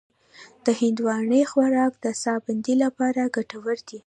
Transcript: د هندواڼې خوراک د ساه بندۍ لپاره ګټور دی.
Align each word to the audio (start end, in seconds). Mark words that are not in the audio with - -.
د 0.65 0.67
هندواڼې 0.79 1.41
خوراک 1.51 1.93
د 2.03 2.07
ساه 2.21 2.39
بندۍ 2.45 2.75
لپاره 2.83 3.21
ګټور 3.35 3.77
دی. 3.87 3.99